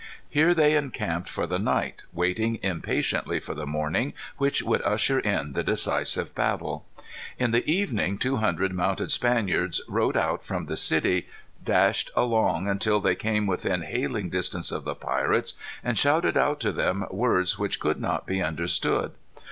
Here 0.27 0.55
they 0.55 0.73
encamped 0.75 1.29
for 1.29 1.45
the 1.45 1.59
night, 1.59 2.05
waiting 2.11 2.57
impatiently 2.63 3.39
for 3.39 3.53
the 3.53 3.67
morning, 3.67 4.13
which 4.39 4.63
would 4.63 4.81
usher 4.81 5.19
in 5.19 5.53
the 5.53 5.61
decisive 5.63 6.33
battle. 6.33 6.87
In 7.37 7.51
the 7.51 7.63
evening 7.71 8.17
two 8.17 8.37
hundred 8.37 8.73
mounted 8.73 9.11
Spaniards 9.11 9.79
rode 9.87 10.17
out 10.17 10.43
from 10.43 10.65
the 10.65 10.75
city, 10.75 11.27
dashed 11.63 12.09
along 12.15 12.67
until 12.67 12.99
they 12.99 13.13
came 13.13 13.45
within 13.45 13.83
hailing 13.83 14.31
distance 14.31 14.71
of 14.71 14.85
the 14.85 14.95
pirates, 14.95 15.53
and 15.83 15.99
shouted 15.99 16.35
out 16.35 16.59
to 16.61 16.71
them 16.71 17.05
words 17.11 17.59
which 17.59 17.79
could 17.79 18.01
not 18.01 18.25
be 18.25 18.41
understood. 18.41 19.11